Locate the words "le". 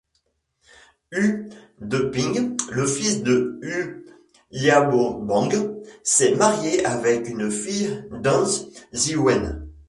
2.71-2.87